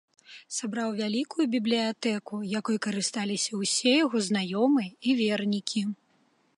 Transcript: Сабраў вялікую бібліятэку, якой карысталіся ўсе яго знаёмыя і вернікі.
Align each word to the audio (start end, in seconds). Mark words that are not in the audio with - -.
Сабраў 0.59 0.89
вялікую 1.01 1.45
бібліятэку, 1.57 2.41
якой 2.59 2.77
карысталіся 2.87 3.51
ўсе 3.61 3.91
яго 4.05 4.17
знаёмыя 4.31 4.91
і 5.11 5.19
вернікі. 5.23 5.89